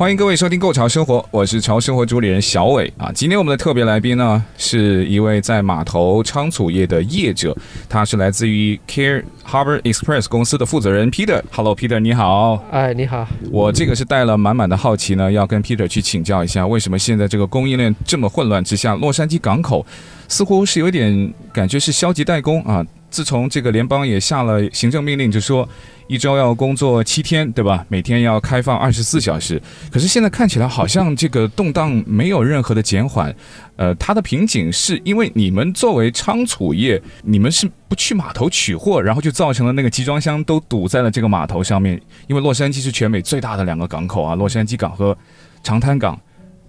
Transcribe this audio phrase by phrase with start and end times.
[0.00, 3.12] 欢迎各位收听《Go 潮生活》，我是潮生活主理人小伟啊。
[3.14, 7.54] 今天我们的特别来宾呢，是一位在码头仓储业的业者，
[7.86, 11.42] 他是来自于 Care Harbor Express 公司的负责人 Peter。
[11.50, 12.64] Hello，Peter，你好。
[12.70, 13.28] 哎，你好。
[13.50, 19.84] 我这个是带了满满的好奇呢，要跟 Peter 去请教一下，为什么现在这个供应链这么混乱之下，洛杉矶港口
[20.28, 22.82] 似乎是有点感觉是消极怠工啊？
[23.10, 25.68] 自从这个联邦也下了行政命令，就说。
[26.10, 27.86] 一周要工作七天，对吧？
[27.88, 29.62] 每天要开放二十四小时。
[29.92, 33.32] 可是现在看起来好像这个动荡没有任何的减缓。
[33.76, 41.94] 呃，它的瓶颈是因为你们作为仓储业，你们是不去码头取货，然后就造成了那个集装箱都堵在了这个码头上面。
[42.26, 45.16] 因为洛杉矶是全美最大的两个港口啊，洛杉矶港和
[45.62, 46.20] 长滩港。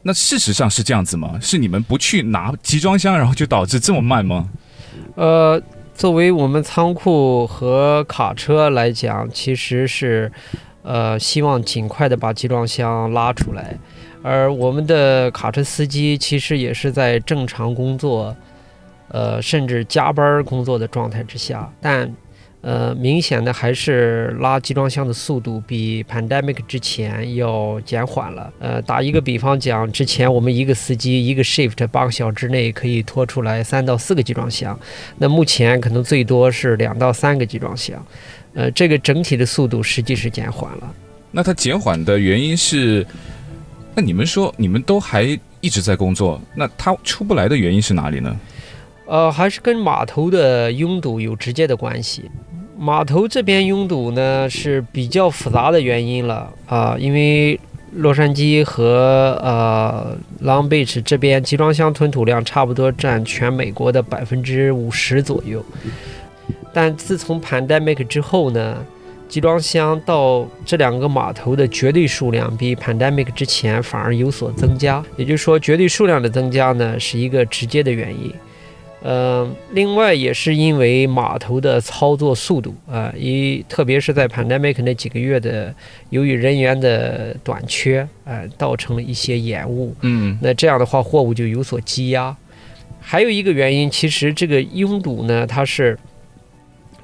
[0.03, 1.39] 那事实上是这样子吗？
[1.41, 4.47] 是你们不去拿集装箱，然后就导致这么慢吗？
[5.15, 5.59] 呃。
[6.01, 10.31] 作为我们仓库和卡车来讲，其实是，
[10.81, 13.77] 呃，希望尽快的把集装箱拉出来，
[14.23, 18.35] 而我们的卡车司机其实也是在正常工作，
[19.09, 22.11] 呃，甚至加班工作的状态之下，但。
[22.61, 28.53] 呃，明显的还是拉集装箱的速度比 pandemic 之前要减缓了。
[28.59, 34.79] 呃，打一个比方讲，之前我们一个司机一个 shift 八个小时之内可以拖出来三到四个集装箱，
[35.17, 38.05] 那目前可能最多是两到三个集装箱。
[38.53, 40.95] 呃，这个整体的速度实际是减缓了。
[41.31, 43.05] 那它减缓的原因是？
[43.93, 48.39] 那你们说你们都还一直在工作，那它出不来的原因是哪里呢？
[49.05, 52.31] 呃，还是跟码头的拥堵有直接的关系。
[52.81, 56.51] 码头这边拥堵呢是比较复杂的原因了。
[56.65, 57.59] 啊，因为
[57.91, 65.63] 洛杉矶和呃 Long Beach 这边集装箱吞吐量差不多占全美国的百分之五十左右，
[66.73, 68.83] 但自从 Pandemic 之后呢，
[69.29, 78.33] 集装箱到这两个码头的绝对数量比 Pandemic 之前反而有所增加，也就是说绝对数量的增加呢是一个直接的原因。
[79.01, 85.73] 呃，另外也是因为码头的操作速度啊，一特别是在 pandemic 那几个月的，
[86.11, 89.95] 由于人员的短缺，呃，造成了一些延误。
[90.01, 92.35] 嗯，那这样的话，货物就有所积压。
[92.99, 95.97] 还有一个原因，其实这个拥堵呢，它是，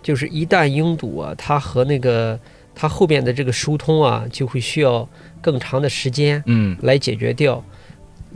[0.03, 2.39] 就是一旦拥堵啊，它和那个
[2.75, 5.09] 它后边的这个疏通啊，就会需要
[5.41, 7.63] 更长的时间，嗯，来解决掉。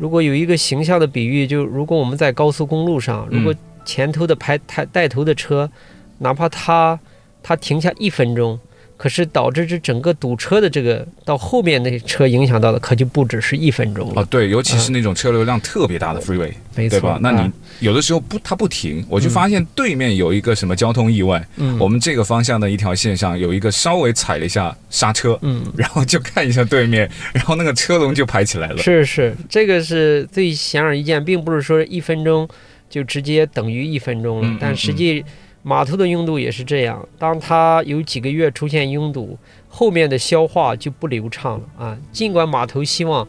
[0.02, 3.54] 如果有一个形象的比喻，就如果我们在高速公路上，如果
[3.86, 5.70] 前头的排带带头的车，
[6.18, 7.00] 哪怕他
[7.44, 8.60] 他停下一分钟。
[9.02, 14.22] 可是导致这整个堵车的这个到后面那车影响到的可就不只是一分钟了。
[14.22, 17.18] 哦，对，尤其是那种车流量特别大的 freeway，没错，对吧？
[17.20, 28.78] 那你有的时候不，它不停，我就发现对面有一个什么交通意外，嗯，我们这个方向的一条线上有一个稍微踩了一下刹车，嗯，然后就看一下对面，然后那个车龙就排起来了。
[28.78, 32.48] 是是，这个是最显而易见，并不是说一分钟
[32.88, 35.26] 就直接等于一分钟了，嗯，但实际。
[35.64, 39.38] 码头的拥堵也是这样，当它有几个月出现拥堵，
[39.70, 41.98] 后面的消化就不流畅了啊。
[42.12, 43.28] 尽管码头希望，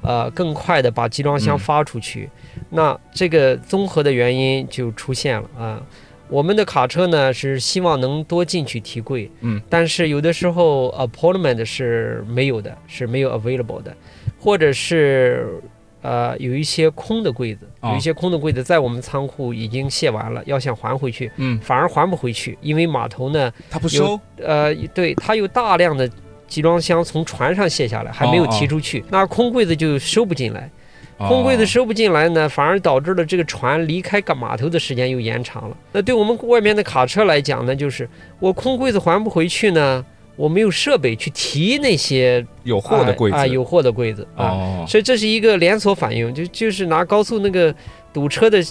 [0.00, 5.82] 呃，更快的把集装箱发出去，嗯、那这个综合的原因就出现了啊。
[6.28, 13.94] 我们的卡车呢是希望能多进去提柜，嗯，但是有的时候 appointment 是没有的，是没有 available 的，
[14.38, 15.60] 或者是。
[16.04, 26.06] 呃，有一些空的柜子，有一些空的柜子在我们仓库已经卸完了，要想还回去，嗯，反而还不回去，因为码头呢，他不收，呃，对，他有大量的
[26.46, 30.70] 集装箱从船上卸下来，还没有提出去，那空柜子就收不进来，
[31.16, 35.76] 空柜子收不进来呢，反而导致了这个船离开港码头的时间又延长了。
[35.90, 38.06] 那对我们外面的卡车来讲呢，就是
[38.38, 40.04] 我空柜子还不回去呢。
[40.36, 47.74] 我没有设备去提那些有货的柜子啊，有货的柜子啊，所以这是一个连锁反应，就就是拿高速那个
[48.12, 48.62] 堵车的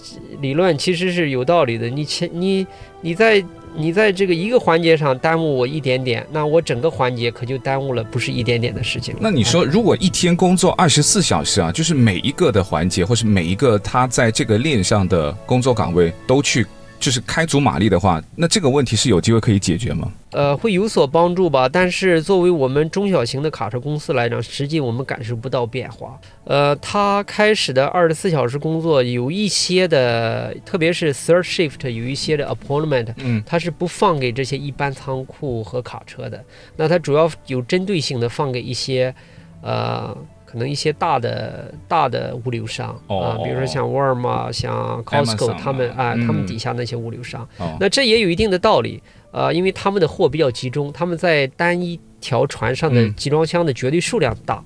[0.42, 1.90] 理论，其实是有道理的。
[1.90, 2.66] 你前你
[3.02, 3.44] 你在
[3.76, 9.16] 你在这个一个环节上耽误我一点点，那我整个环节可就耽误了不是一点点的事情。
[9.20, 16.66] 那你说，如果一天工作二十四小时啊，就是每一个的环节，或是每一个他在这个链上的工作岗位都去。
[17.04, 20.10] 就是开足马力的话，那这个问题是有机会可以解决吗？
[20.32, 21.68] 呃，会有所帮助吧。
[21.68, 26.18] 但是作为我们中小型的卡车公司来讲，实际我们感受不到变化。
[26.46, 36.42] 呃，他开始的二十四小时工作有一些的，特别是 third shift 有一些的 appointment，嗯，他是不放给这些一般仓库和卡车的。
[36.78, 39.14] 那他主要有针对性的放给一些，
[39.62, 40.16] 呃。
[40.54, 49.02] 可能一些大的大的物流商啊、比如说像沃尔玛、像 Costco，他们啊、嗯，他们底下那些物流商，哦、那这也有一定的道理
[49.32, 54.64] 啊、呃，因为他们的货比较集中，他们在单一条船上的集装箱的绝对数量大、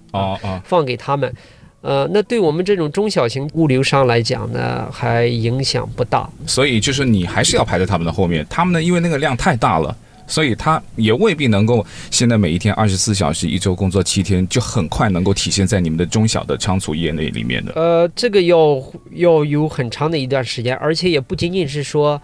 [0.66, 1.34] 放给他们，
[1.80, 6.30] 呃，那对我们这种中小型物流商来讲呢，还影响不大。
[6.45, 9.95] 所以就是你还是要排在他们的后面，他们呢，因为那个量太大了。
[10.27, 17.71] 所以他也未必能够现在每一天二十四小时，一周工作七天，就很快能够体现在你们的中小的仓储业内里面的。
[17.75, 18.83] 呃，这个要
[19.13, 22.21] 要有很长的一段时间，而且也不仅仅是说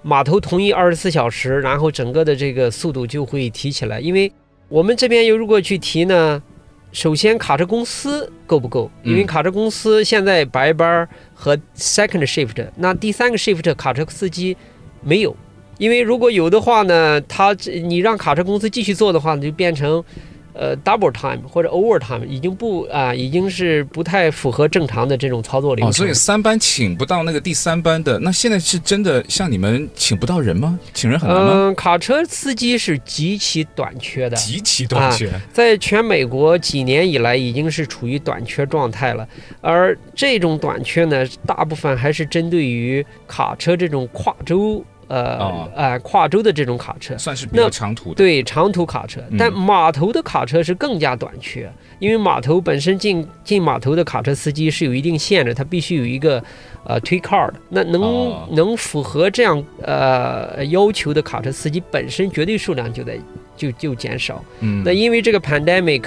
[0.00, 4.00] 码头同意二十四小时，然后整个的这个速度就会提起来。
[4.00, 4.32] 因为
[4.68, 6.42] 我们这边又如果去提呢，
[6.90, 8.90] 首先卡车公司够不够？
[9.04, 14.56] 因为卡车公司现在白班和 second shift，那第三个 shift 卡车司机
[15.02, 15.36] 没有。
[15.78, 20.04] 因为如果有的话呢，他你让卡车公司继续做的话，就变成，
[20.52, 25.88] 呃，double time 或者 overtime，已经不啊、呃，已经是不太符合正常的这种操作流程。
[25.88, 30.78] 哦，所以三班请不到那个第三班的，那现在是真的像你们请不到人吗？
[30.92, 31.52] 请人很难吗？
[31.54, 39.26] 嗯，卡车司机是极其短缺的，极其短缺，啊，在全美国几年以来已经是处于短缺状态了。
[39.60, 44.84] 而这种短缺呢，大部分还是针对于卡车这种跨州。
[45.12, 49.20] 呃，哦、呃，跨州的这种卡车算是比较长途的，对，长途卡车。
[49.38, 56.42] 但码头的卡车是更加短缺，嗯、因为码头本身进进码头的卡车司机是有一定限制，他必须有一个
[56.86, 57.58] 呃推 car 的。
[57.70, 63.18] 那能、哦、能符合这样呃要求的卡车司机本身绝对数量就在
[63.54, 64.42] 就就减少。
[64.60, 66.04] 嗯，那因为这个 pandemic，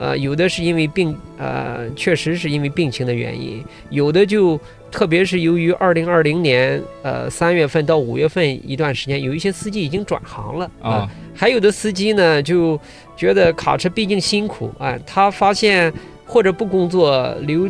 [0.00, 4.58] 呃，有的是因为病，呃，确实是因为病情的原因，有的就。
[4.90, 12.78] 特别是由于二零二零年，呃，三月份到五月份一段时间，有一些司机已经转行了啊、呃，还有的司机呢就
[13.16, 15.92] 觉得卡车毕竟辛苦啊、呃，他发现
[16.26, 17.68] 或者不工作留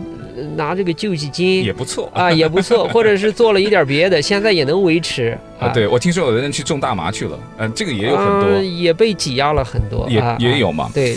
[0.56, 5.72] 拿这个救济金也不错啊、呃，也不错， 或者是做了一点别的，现在也能维持啊、呃。
[5.72, 11.16] 对，我听说有的人去种大麻去了，嗯、呃，这个也有很多，呃、也被挤压了很多，也、呃、也有嘛，对。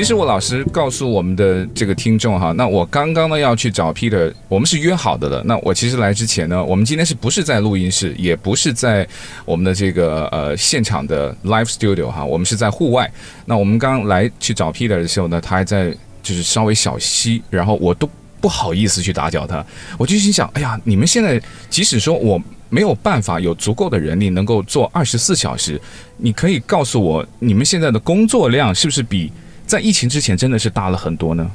[0.00, 5.42] 其实我老实告诉我们的这个听众哈，那我刚刚呢要去找 Peter，我们是约好的了。
[5.44, 9.06] 那我其实来之前呢，我们今天是不是在录音室，也不是在
[9.44, 13.12] 我们的这个呃现场的 Live Studio 哈，我们是在户外。
[13.44, 18.08] 那我们刚来去找 Peter 的时候呢，他还在就是稍微小息，然后我都
[18.40, 19.62] 不好意思去打搅他。
[19.98, 21.38] 我就心想，哎呀，你们现在
[21.68, 25.78] 即使说我没有办法有足够的人力能够做二十四小时，
[26.16, 29.30] 你可以告诉我你们现在的工作量是不是比？
[29.70, 31.48] 在疫情之前真的是大了很多呢。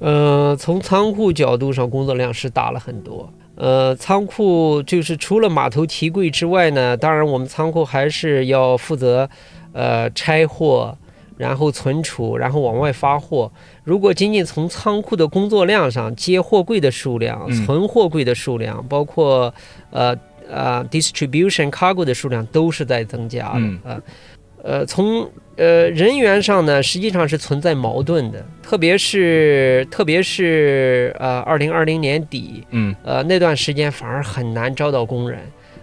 [0.00, 3.32] 呃，从仓库角度上，工作量是大了很多。
[3.54, 9.30] 呃，仓库就是除了码头提柜之外呢，当然我们仓库还是要负责
[9.72, 10.96] 呃拆货，
[11.36, 13.52] 然后存储，然后往外发货。
[13.84, 19.54] 如果仅仅从仓库的工作量上，接货柜的数量、存货柜的数量，嗯、包括
[19.90, 20.16] 呃
[20.50, 23.60] 呃 distribution cargo 的数量都是在增加的。
[23.60, 24.00] 嗯、呃
[24.64, 35.40] 呃，从呃，人员上呢，实际上是存在矛盾的，特别是特别是呃，二零二零年底，嗯，呃，那段时间反而很难招到工人。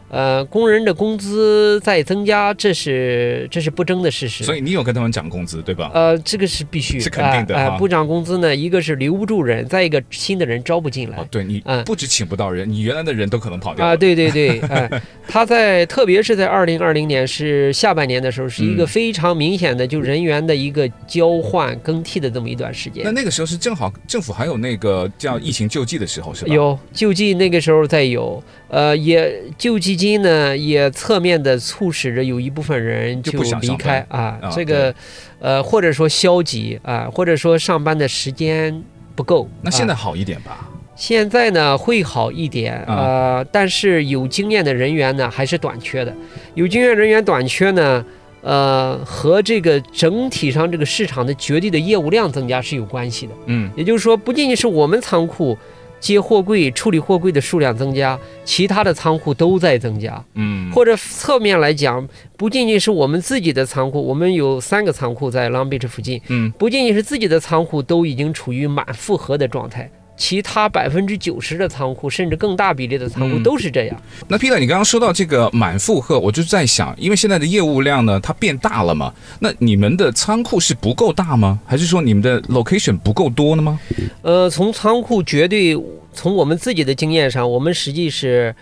[0.09, 4.43] 呃，工人的工资在增加，这是这是不争的事实。
[4.43, 5.91] 所以你有跟他们涨工资，对吧？
[5.93, 7.55] 呃，这个是必须，是肯定的。
[7.55, 11.17] 呃，不涨工资呢，一个是留不住人，再一个新的人招不进来。
[11.17, 13.85] 哦，对你，不止请不到人，你原来的人都可能跑掉。
[13.85, 14.89] 啊，对对对，哎，
[15.27, 23.03] 他在特别是在二零二零年是下半年的时候，是一个非常明显的就人员的一个交换更替的这么一段时间。
[23.03, 26.53] 那那个时候是正好政府还有那个叫疫情救济的时候，是吧？
[26.53, 29.97] 有救济，那个时候在有，呃，也救基。
[29.97, 34.93] 金呢也侧面的促使着有一部分人就离开啊，这个
[35.39, 38.83] 呃或者说消极啊，或者说上班的时间
[39.15, 39.49] 不够。
[39.63, 40.51] 那现在好一点吧？
[40.51, 46.13] 啊、现在呢会好一点，呃，但是有经验的人员呢还是短缺的。
[46.53, 48.05] 有经验人员短缺呢，
[48.41, 53.33] 呃，和这个整体上这个市场的绝对的业务量增加是有关系的。
[53.47, 55.57] 嗯，也就是说，不仅仅是我们仓库。
[55.99, 60.23] 接货柜、处理货柜的数量增加，其他的仓库都在增加。
[60.35, 66.21] 嗯，或者侧面来讲，不仅仅是我们自己的仓库，我们有三个仓库在 Long Beach 附近。
[66.27, 69.89] 嗯，不仅仅是自己的仓库都已经处于满负荷的状态。
[70.17, 73.95] 其他百分之九十的仓库，甚至更大比例的仓库都是这样。
[74.21, 81.59] 嗯、那 Peter，你刚刚说到这个满负荷，我就在想，因为现在的业务量呢，它变大了嘛，那你们的仓库是不够大吗？
[81.65, 83.79] 还是说你们的 location 不够多呢吗？
[84.23, 85.79] 呃，从仓库绝对，
[86.11, 88.55] 从我们自己的经验上，我们实际是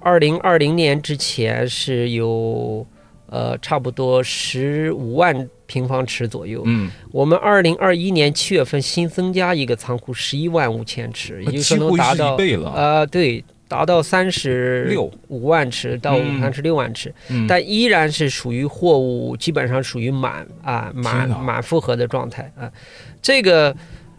[0.00, 2.84] 二零二零年之前是有
[3.30, 5.48] 呃差不多十五万。
[5.68, 6.62] 平方尺左右。
[6.64, 12.36] 嗯，我们二零二一年七月份新增加一个仓库，十一万五千尺，也就是说能达到
[12.74, 22.72] 呃，对，达到三十六五万尺到三十六万尺，嗯，但依然是属于货物基本上属于满啊满满负荷的状态啊。
[23.20, 23.76] 这个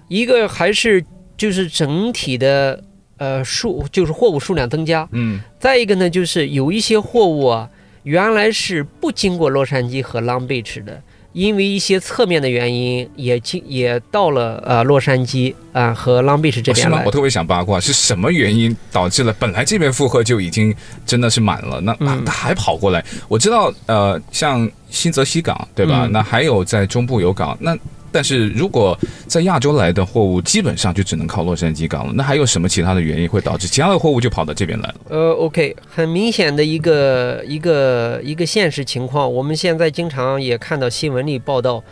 [0.07, 1.03] 一个还是
[1.35, 2.83] 就是整体的
[3.17, 7.67] 呃数就是货物数量增加，嗯，再一个呢就是有一些货物啊
[8.03, 11.01] 原来是不经过洛杉矶和 Long Beach 的。
[11.33, 16.97] 因为一些侧面的原因，也进也到了呃洛杉矶啊、呃、和 Long Beach 这边来。
[16.97, 17.03] 是吗？
[17.05, 20.73] 我特别想八卦，是什么原因导致了本来这边负荷就已经
[21.05, 23.03] 真的是满了，那那他还跑过来？
[23.27, 26.05] 我知道呃，像新泽西港对吧？
[26.05, 27.77] 嗯、那还有在中部有港那。
[28.11, 28.97] 但是如果
[29.27, 32.13] 在亚洲来的货物，基本上就只能靠洛杉矶港了。
[32.13, 34.95] 那还有什么其他的原因会导致其他的货物就跑到这边来了？
[35.09, 41.83] 呃，OK，很明显的一个一个一个现实情况，我们现在经常也看到新闻里报道，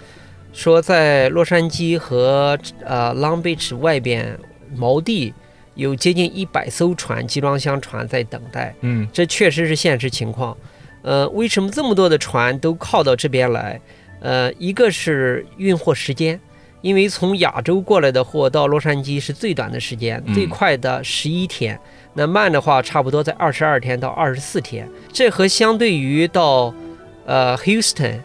[0.53, 4.37] 说在洛杉矶和呃 Long Beach 外边
[4.77, 5.33] 锚地
[5.75, 8.73] 有接近一百艘船集装箱船在等待。
[8.81, 10.57] 嗯，这确实是现实情况。
[11.03, 13.79] 呃，为什么这么多的船都靠到这边来？
[14.19, 16.39] 呃，一个是运货时间，
[16.81, 21.79] 因为从亚洲过来的货到洛杉矶是最短的时间，最快的十一天，
[22.13, 24.87] 那慢的话差不多在二十二天到二十四天。
[25.13, 26.73] 这和相对于到
[27.25, 28.19] 呃 Houston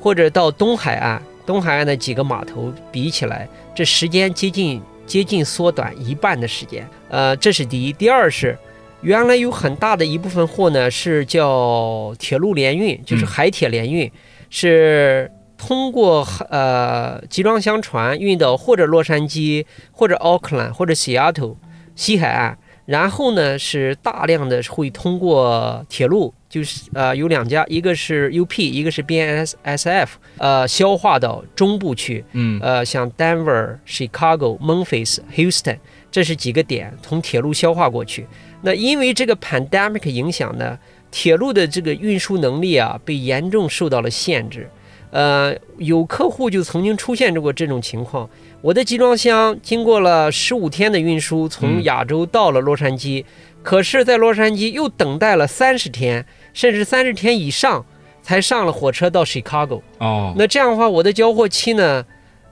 [0.00, 6.88] 或者到东海岸，东海岸的几个码头比起来，这时间接近接近缩短一半的时间。
[7.08, 7.92] 呃，这是第一。
[7.92, 8.56] 第二是，
[9.00, 14.10] 原来有很大的一部分货呢是叫铁路联运，就是海铁联运。
[14.54, 21.56] 是通过呃集装箱船运到或者洛杉矶或者奥克兰或者西雅图
[21.94, 22.54] 西海岸，
[22.84, 35.78] 然后呢是大量的会通过铁路，就是呃有两家，一个是 UP，一个是 BNSF，呃消化到中部去，嗯，呃像 Denver、Chicago、Memphis、Houston，
[36.10, 38.26] 这是几个点从铁路消化过去。
[38.64, 40.78] 那因为这个 pandemic 影响呢，
[41.12, 44.68] 铁路的这个运输能力啊，被严重受到了限制。
[45.10, 48.28] 呃，有客户就曾经出现过这种情况：
[48.62, 53.26] 我的集装箱经过了十五天的运输，从亚洲到了洛杉矶，嗯、
[53.62, 57.84] 可是，在洛杉矶又等待了三十天，甚至三十天以上，
[58.22, 59.82] 才上了火车到 Chicago。
[59.98, 62.02] 哦，那这样的话，我的交货期呢，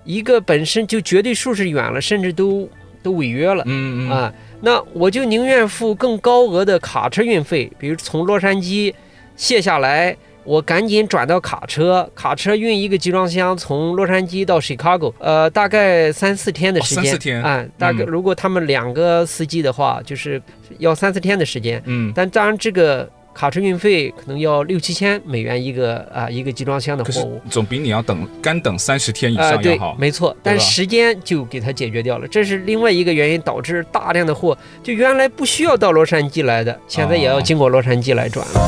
[0.04, 2.68] 一个本身就绝对数是远了，甚至都
[3.02, 3.64] 都违约了。
[3.66, 4.34] 嗯嗯啊。
[4.60, 8.92] 那我就宁愿付更高额的卡车运费，比如从洛杉矶
[9.36, 17.02] 卸下来，我赶紧转到卡车，卡车运一个集装箱从洛杉矶到 Chicago，呃，大概三四天的时间。
[17.02, 17.42] 哦、三四天。
[17.42, 20.40] 啊、嗯，大概如果他们两个司机的话，就是
[20.78, 21.82] 要三四天的时间。
[21.86, 22.12] 嗯。
[22.14, 23.10] 但当然这个。
[23.32, 29.56] 卡车运费可能要六七千美元一个啊，一个集装箱的货物，总比你要等干等三十天以上要好。
[29.56, 38.60] 呃、对，没错，但时间就给它解决掉了，这是另外一个原因，导致大量的货就原来不需要到洛杉矶来的，现在也要经过洛杉矶来转了。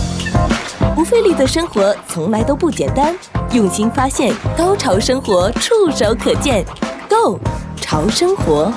[0.81, 3.15] 哦、不费力的生活从来都不简单，
[3.53, 6.65] 用心发现，高潮生活触手可见
[7.09, 7.39] ，Go
[7.77, 8.73] 潮生活。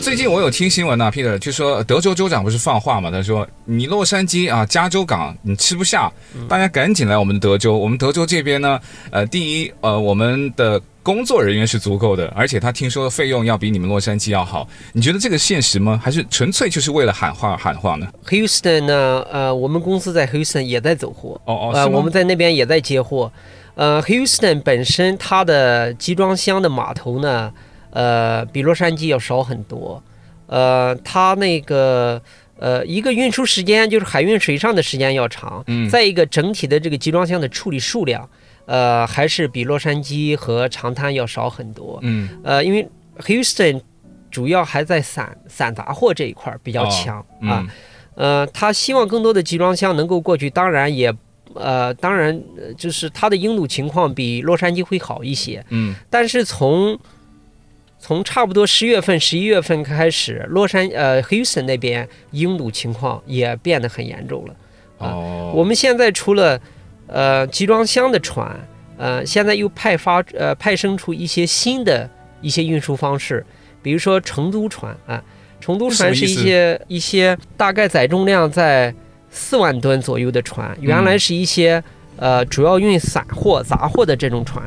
[0.00, 3.10] 最近我有听新闻呢、啊，Peter 就说德州州长不是放话嘛？
[3.10, 6.10] 他说你洛杉矶啊，加州港你吃不下，
[6.48, 7.76] 大家赶紧来我们德州。
[7.76, 14.66] 我们德州这边呢，呃，第一，呃，我们的工作人员是足够的，而且他听说费用要比你们洛杉矶要好。
[14.92, 16.00] 你觉得这个现实吗？
[16.02, 19.26] 还是纯粹就是为了喊话喊话呢？Houston 呢？
[19.30, 21.40] 呃，我们公司在 Houston 也在走货。
[21.44, 23.30] 哦哦，呃，我们在那边也在接货。
[23.74, 27.52] 呃，Houston 本身它的集装箱的码头呢？
[27.90, 30.02] 呃，比洛杉矶要少很多，
[30.46, 32.20] 呃，它那个
[32.58, 38.28] 呃，一个运输时间就是海运水上的时间要长，嗯，再一个整体的这个集装箱的处理数量，
[38.66, 42.88] 呃，还是比洛杉矶和长滩要少很多，嗯，呃，因为
[43.20, 43.80] Houston
[44.30, 47.66] 主要还在散散杂货这一块比较强、哦、啊，
[48.14, 51.12] 呃，他希望更多的集装箱能够过去，当然也，
[51.54, 52.38] 呃，当然
[52.76, 56.98] 就是它的拥堵情况比洛杉矶会好一些，嗯，但是从
[57.98, 64.54] 从差不多十月份、十一月份开始，洛杉呃 Houston 那边拥堵情况也变得很严重了。
[64.98, 66.60] 啊、哦，我们现在除了
[67.06, 68.56] 呃集装箱的船，
[68.96, 72.08] 呃，现在又派发呃派生出一些新的
[72.40, 73.44] 一些运输方式，
[73.82, 75.22] 比如说承租船啊，
[75.60, 78.94] 承租船是一些一些大概载重量在
[79.30, 81.82] 四万吨左右的船，原来是一些、
[82.16, 84.62] 嗯、呃主要运散货杂货的这种船，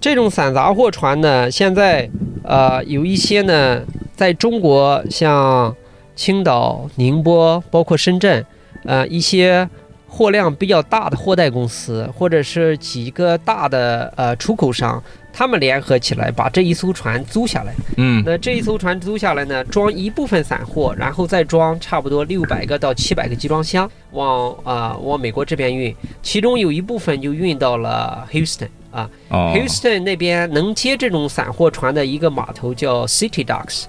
[0.00, 2.08] 这种散杂货船呢，现在
[2.46, 3.82] 呃有一些呢
[4.14, 5.74] 在中国像
[6.14, 8.44] 青岛、宁波，包括深圳。
[8.84, 9.68] 呃，一些
[10.06, 17.74] 货量比较大的货代公司，或者是几个大的呃出口商，他们联合起来把这一艘船租下来。
[17.96, 25.92] 嗯，那这一艘船租下来呢，装一部分散货，然后再装差不多六百个到七百个集装箱，往啊、呃、往美国这边运。
[26.22, 33.84] 其中有一部分就运到了 Houston 啊、哦、，Houston 那边能接这种散货船的一个码头叫 City Docks。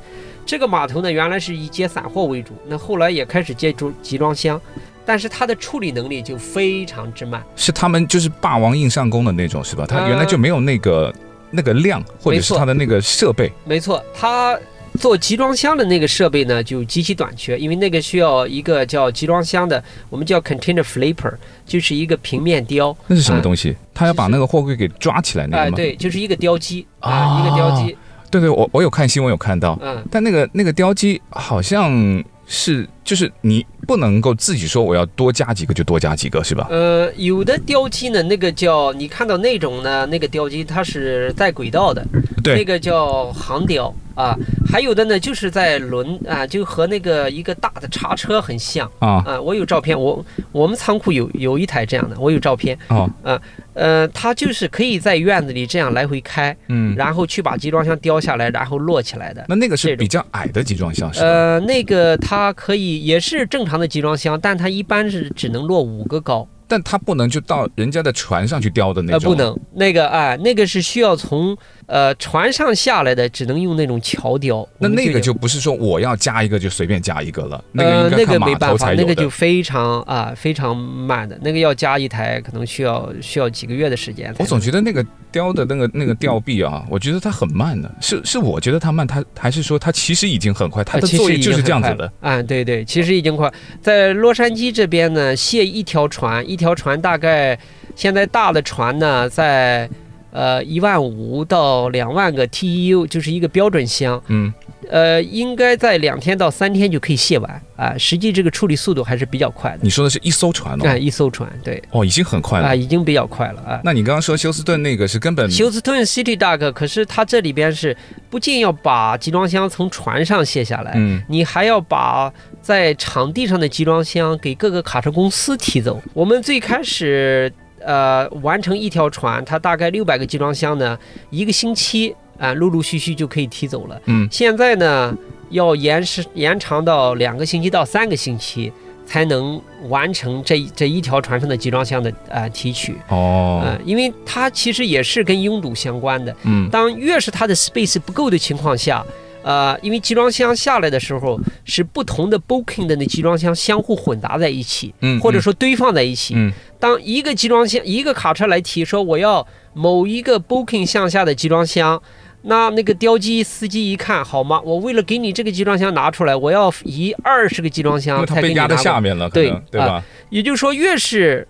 [0.46, 4.60] 这个码头呢，原来是以接散货为主，那后来也开始接装集装箱，
[5.06, 7.44] 但是它的处理能力就非常之慢。
[7.56, 9.86] 是他们就是霸王硬上弓的那种，是吧？
[9.86, 11.14] 它原来就没有那个、呃、
[11.52, 13.52] 那个量，或者是它的那个设备。
[13.66, 14.58] 没错，它
[14.98, 21.34] 做集装箱的那个设备呢就极其短缺，因为那个需要一个叫集装箱的，我们叫 container flipper，
[21.66, 22.96] 就是一个平面雕。
[23.08, 23.76] 那是什么东西？
[23.94, 25.76] 它、呃、要把那个货柜给抓起来那个吗？
[25.78, 27.96] 对，就是一个雕机啊、呃，一个雕机。
[28.30, 36.68] 对对，我我有看新闻，有看到，嗯，但那个那个雕机好像是就是你不能够自己说我要多加几个就多加几个是吧？
[36.70, 42.06] 呃，有的吊机呢，那个叫你看到那种呢，那个吊机它是带轨道的，
[42.44, 43.92] 对，那个叫航吊。
[44.18, 44.36] 啊，
[44.68, 49.22] 还有的呢，就是在轮啊，就和那个一个大的叉车很像啊。
[49.24, 52.76] 啊，我有照片，我我们仓库有有一台这样的，我有照片。
[52.88, 53.40] 啊，呃
[53.76, 59.46] 呃，它就是可以在院子里这样来回开，嗯，然后去把集装箱吊下来，然后摞起来的。
[59.48, 61.28] 那那个是比较矮的集装箱是吧？
[61.28, 66.48] 呃，那个它可以也是正常的集装箱，但它一般是只能落五个高。
[66.70, 69.32] 但它不能就到人家的船上去吊的那种。
[69.32, 74.68] 呃，不能，那个啊，那个是需要从呃船上下来的，只能用那种桥雕。
[74.78, 78.28] 那那个就不是说我要加一个就随便加一个了，呃，那个。
[78.28, 84.36] 那个没办法，那个就非常啊非常慢的，那个要加一台，可能需要需要几个月的时间。
[84.38, 92.12] 我总觉得那个雕的那个那个吊臂啊，我觉得它很慢的，是是我觉得它慢，它还是说它其实已经很快，它的作业就是这样子的。
[92.20, 93.50] 啊，对对，其实已经快。
[93.82, 96.48] 在洛杉矶这边呢，卸一条船。
[96.50, 97.58] 一条船大概
[97.96, 99.90] 现在大的船呢，在
[100.38, 104.22] 呃一万五到两万个 TEU，就是一个标准箱。
[104.28, 104.54] 嗯，
[104.88, 107.98] 呃，应该在两天到三天就可以卸完啊。
[107.98, 109.80] 实际这个处理速度还是比较快的。
[109.82, 110.88] 你说的是一艘船哦？
[110.88, 111.82] 啊，一艘船，对。
[111.90, 113.82] 哦，已经很快了啊，已经比较快了啊。
[113.84, 117.98] 那你刚刚说休斯顿那个是根本休斯顿 City Dock，可是它这里边是
[118.30, 122.32] 不仅要把集装箱从船上卸下来，嗯，你还要把。
[122.60, 126.02] 在场地上的集装箱给各个卡车公司提走。
[126.14, 127.50] 我们最开始
[127.88, 134.00] 呃完成一条船，它大概六百个集装箱呢，一个星期啊、呃，陆陆续续就可以提走了。
[134.06, 135.16] 嗯，现在呢
[135.50, 138.72] 要延时延长到两个星期到三个星期
[139.06, 142.94] 才能完成这这一条船上的集装箱的啊、呃、提取。
[143.08, 146.36] 哦，嗯、呃，因为它其实也是跟拥堵相关的。
[146.44, 149.04] 嗯，当越是它的 space 不够的情况下。
[149.44, 156.34] 呃，因为集装箱下来的时候是不同的 booking 的那集装箱相互混杂在一起，嗯，或者说堆放在一起。
[156.36, 162.02] 嗯，当一个集装箱一个卡车来提说我要某一个 booking 向下的集装箱，
[162.42, 164.60] 那那个吊机司机一看，好吗？
[164.66, 168.64] 我为了给你这个集装箱拿出来，我要移二十个集装箱才给你拿。
[168.64, 169.94] 因为它被压在下面了，对对吧？
[169.96, 171.48] 呃，也就是说，越是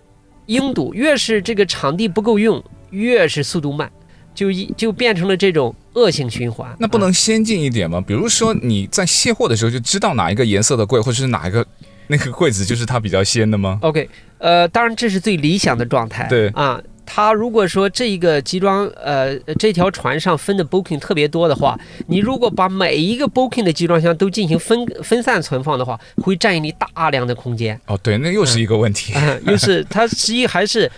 [0.47, 3.91] 拥堵，越是这个场地不够用，越是速度慢。
[4.37, 6.69] 就一就变成了这种恶性循环。
[6.79, 7.99] 那不能先进一点吗？
[7.99, 11.65] 比如说你在卸货的时候就知道哪一个颜色的柜，或者是哪一个
[12.05, 16.27] 那个柜子就是它比较鲜的吗？OK，呃，当然这是最理想的状态。
[16.29, 27.81] 对啊，他如果说这一个集装呃这条船上分的 booking 特别多的话，你如果把每一个 booking 的集装箱都进行分分散存放的话，会占用你大量的空间。
[27.87, 29.13] 哦，对，那又是一个问题。
[29.15, 30.91] 嗯， 又是它实际还是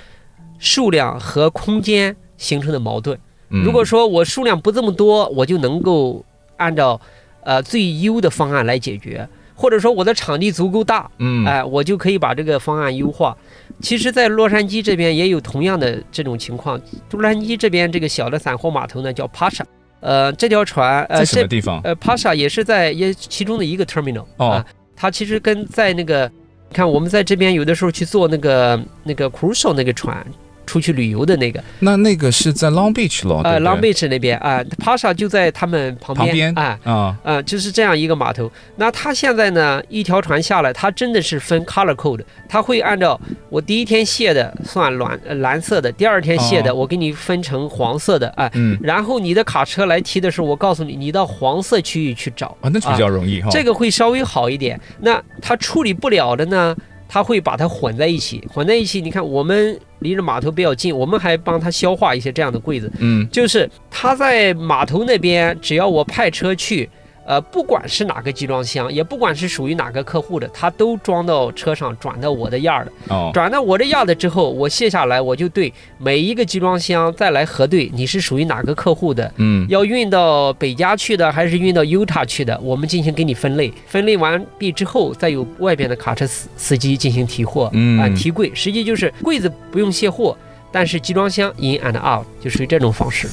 [0.60, 3.18] 数量和空间形成的矛盾。
[3.50, 6.24] 如果说我数量不这么多，我就能够
[6.58, 7.00] 按照
[7.44, 13.36] 呃最优的方案来解决，或者说我的场地足够大，嗯，哎、呃，我就可以把这个方案优化。
[13.82, 16.80] 其实，在洛杉矶这边也有同样的这种情况。
[17.12, 19.64] 洛杉矶这边这个小的散货码头呢，叫 Pasha，
[20.00, 21.82] 呃，这条船呃在什么地方？
[21.84, 26.32] 呃，Pasha 也是在也其中的一个 terminal 哦、呃，它其实跟在那个，
[26.72, 30.26] 看我们在这边有的时候去坐那个那个 Crusoe 那个船。
[30.70, 31.64] 出去旅游的那个。
[31.80, 33.42] 那那个是在 Long Beach 咯？
[33.44, 36.28] 呃，Long Beach 那边啊，Pasha 就在他们旁边。
[36.28, 38.52] 旁边啊啊啊，就是这样一个码头。
[38.76, 48.48] 那他现在呢，一条船下来，他真的是分 color code，他会按照我第一天卸的算蓝蓝色的，第二天卸的我给你分成黄色的啊。
[48.54, 48.78] 嗯。
[48.84, 53.50] 然后你的卡车来提的时候，我告诉你，你到黄色区域去找啊，那比较容易哈。
[53.50, 54.80] 这个会稍微好一点。
[55.02, 56.76] 那他处理不了的呢？
[57.10, 59.02] 他会把它混在一起，混在一起。
[59.02, 62.90] 你看，我们离着码头比较近，我们还帮他消化一些这样的柜子。
[63.00, 66.88] 嗯，就是他在码头那边，只要我派车去。
[67.30, 90.36] 呃，不管是哪个集装箱，也不管是属于哪个客户的，他都装到车上，转到我的 yard 哦，转到我的 yard 之后，我卸下来，我就对每一个集装箱再来核对，你是属于哪个客户的，嗯，要运到北加去的，还是运到 Utah 去的，我们进行给你分类，分类完毕之后，再由外边的卡车司司机进行提货，嗯，啊，提柜，实际就是柜子不用卸货，
[90.72, 93.28] 但是集装箱 in and out 就属于这种方式。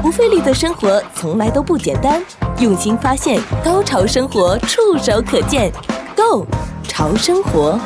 [0.00, 2.22] 不费力的生活从来都不简单，
[2.58, 5.70] 用心发现，高潮生活触手可见
[6.16, 6.46] ，Go
[6.84, 7.78] 潮生活。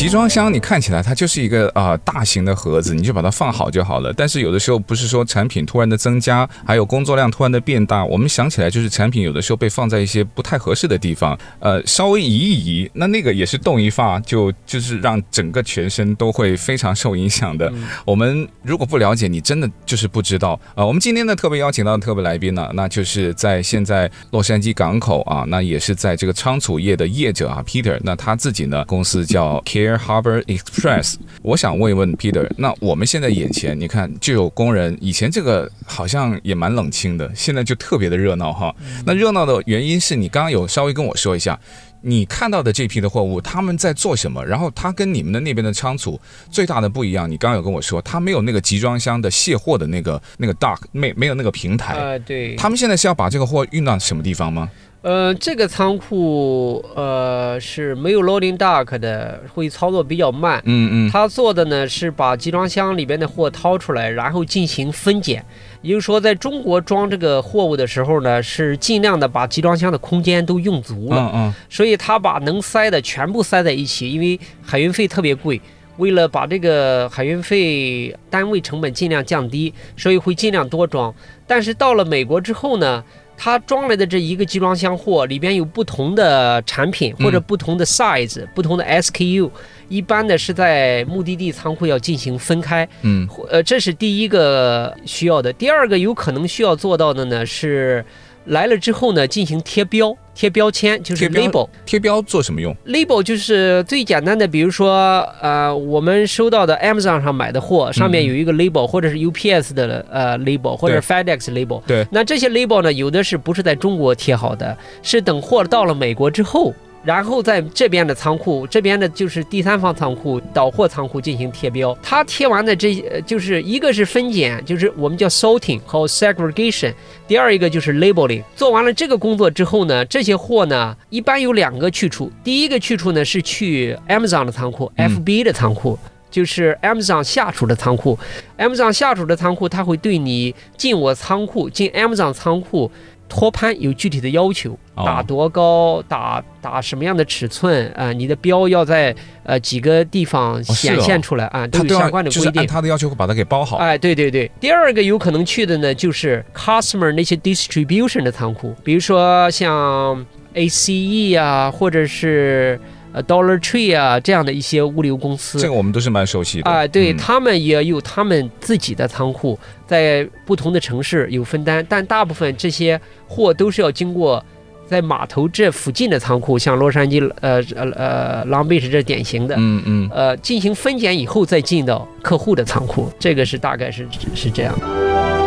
[0.00, 4.10] 集装箱，你看起来它就是一个啊、大型的盒子，你就把它放好就好了。
[4.14, 17.70] 但是有的时候不是说产品突然的增加，还有工作量突然的变大，我们想起来就是产品有的时候被放在一些不太合适的地方，呃，稍微移一移，那那个也是动一发就就是让整个全身都会非常受影响的。
[18.06, 38.74] 我们如果不了解，你真的就是不知道啊、我们今天呢特别邀请到的特别来宾呢，那就是在现在洛杉矶港口啊，那也是在这个仓储业的业者啊，Peter，那他自己呢公司叫 Care Harbor Express，我想问一问 Peter，那我们现在眼前，你看就有工人，以前这个好像也蛮冷清的，现在就特别的热闹哈。
[39.04, 41.58] 那热闹的原因是你刚刚有稍微跟我说一下，
[42.02, 51.94] 你看到的这批的货物他们在做什么，然后他跟你们的那边的仓储最大的不一样，你刚刚有跟我说，他没有那个集装箱的卸货的那个那个 dock，没没有那个平台。
[51.94, 52.54] 呃，对。
[52.56, 54.70] 他们现在是要把这个货运到什么地方吗？
[55.02, 60.60] 呃，这个仓库呃是没有 loading dock 的，会操作比较慢。
[60.66, 61.10] 嗯嗯。
[61.10, 65.42] 他做的呢是把集装箱里边的货掏出来，然后进行分拣。
[65.80, 71.30] 也就是说，在中国装这个货物的时候呢，是尽量的把集装箱的空间都用足了。
[71.32, 71.54] 嗯嗯。
[71.70, 75.58] 所以他把能塞的全部塞在一起，因为海运费特别贵，
[75.96, 81.14] 为了把这个海运费单位成本尽量降低，所以会尽量多装。
[81.46, 83.02] 但是到了美国之后呢，
[83.42, 89.50] 他装来的这一个集装箱货里边有不同的产品或者不同的 size、嗯、不同的 SKU，
[89.88, 92.86] 一般的是在目的地仓库要进行分开。
[93.00, 95.50] 嗯，呃，这是第一个需要的。
[95.54, 98.04] 第二个有可能需要做到的呢是。
[98.46, 101.68] 来了之后呢，进行贴标、贴标签，就是 label。
[101.84, 111.82] 贴标做什么用？label 就是最简单的，比如说，呃，我们收到的 Amazon 上买的货，上面有一个 label，、嗯、或者是 UPS 的呃 label，或者 FedEx label。
[111.86, 112.06] 对。
[112.10, 114.76] 那这些 label 呢，有的是不是在中国贴好的？
[115.02, 116.72] 是等货到了美国之后。
[117.02, 121.96] 然后在这边的仓库，这边的就是第三方仓库、倒货仓库进行贴标。
[122.02, 122.94] 它贴完的这，
[123.26, 126.92] 就是一个是分拣，就是我们叫 sorting 和 segregation。
[127.26, 128.42] 第二一个就是 labeling。
[128.54, 132.30] 做完了这个工作之后呢，这些货呢一般有两个去处。
[132.44, 135.98] 第一个去处呢是去 Amazon 的仓库、嗯、FB 的仓库，
[136.30, 138.18] 就是 Amazon 下属的仓库。
[138.58, 142.90] Amazon 下属的仓库，它会对你进我仓库、进 Amazon 仓库。
[143.30, 148.12] 托盘有具体的要求，打多高，打打什么样的尺寸啊、呃？
[148.12, 149.14] 你的标要在
[149.44, 151.66] 呃几个地方显现出来啊？
[151.68, 152.44] 都有相关的规定。
[152.44, 153.76] 就是按他的要求会把它给包好。
[153.76, 154.50] 哎，对对对。
[154.60, 162.78] 第二个有可能去的呢，就是 customer 那些 distribution 的仓库，比如说像 ACE 啊，或者是。
[163.12, 166.70] 呃，Dollar Tree 啊，这样的一些物流公司，这个我们都是蛮熟悉的。
[166.70, 174.44] 啊、呃，对、嗯、他们也有他们自己的仓库，在不同的城市有分担，但大部分这些货都是要经过
[174.86, 185.39] 在码头这附近的仓库，像洛杉矶，呃呃呃，Long Beach 这典型的，嗯嗯，呃，进行分拣以后再进到客户的仓库，这个是大概是是这样。